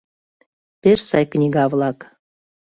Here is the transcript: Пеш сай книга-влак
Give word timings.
Пеш 0.81 0.99
сай 1.09 1.25
книга-влак 1.31 1.99